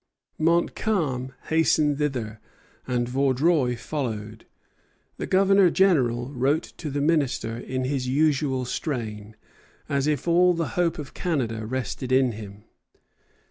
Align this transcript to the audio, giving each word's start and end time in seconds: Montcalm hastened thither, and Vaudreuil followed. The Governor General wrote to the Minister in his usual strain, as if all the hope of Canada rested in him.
Montcalm 0.39 1.33
hastened 1.49 1.99
thither, 1.99 2.39
and 2.87 3.07
Vaudreuil 3.07 3.75
followed. 3.75 4.47
The 5.17 5.27
Governor 5.27 5.69
General 5.69 6.33
wrote 6.33 6.63
to 6.77 6.89
the 6.89 7.01
Minister 7.01 7.59
in 7.59 7.83
his 7.83 8.07
usual 8.07 8.65
strain, 8.65 9.35
as 9.87 10.07
if 10.07 10.27
all 10.27 10.55
the 10.55 10.69
hope 10.69 10.97
of 10.97 11.13
Canada 11.13 11.67
rested 11.67 12.11
in 12.11 12.31
him. 12.31 12.63